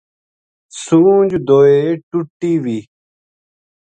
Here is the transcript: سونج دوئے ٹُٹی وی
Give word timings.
سونج 0.83 1.29
دوئے 1.47 1.79
ٹُٹی 2.09 2.53
وی 2.63 2.79